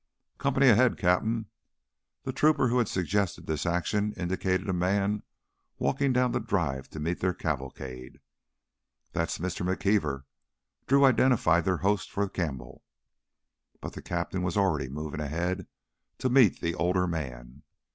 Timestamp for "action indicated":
3.67-4.67